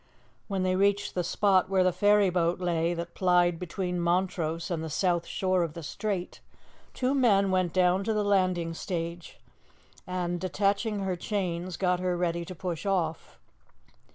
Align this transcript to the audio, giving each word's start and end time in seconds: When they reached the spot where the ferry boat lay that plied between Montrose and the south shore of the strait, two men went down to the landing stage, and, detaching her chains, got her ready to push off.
When 0.47 0.63
they 0.63 0.75
reached 0.75 1.13
the 1.13 1.23
spot 1.23 1.69
where 1.69 1.83
the 1.83 1.91
ferry 1.93 2.31
boat 2.31 2.59
lay 2.59 2.95
that 2.95 3.13
plied 3.13 3.59
between 3.59 3.99
Montrose 3.99 4.71
and 4.71 4.83
the 4.83 4.89
south 4.89 5.27
shore 5.27 5.61
of 5.61 5.75
the 5.75 5.83
strait, 5.83 6.39
two 6.95 7.13
men 7.13 7.51
went 7.51 7.71
down 7.71 8.03
to 8.05 8.13
the 8.15 8.23
landing 8.25 8.73
stage, 8.73 9.37
and, 10.07 10.39
detaching 10.41 11.01
her 11.01 11.15
chains, 11.15 11.77
got 11.77 11.99
her 11.99 12.17
ready 12.17 12.43
to 12.45 12.55
push 12.55 12.83
off. 12.83 13.37